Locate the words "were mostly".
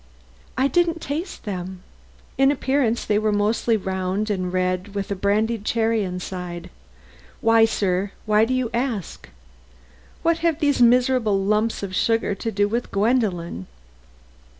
3.19-3.77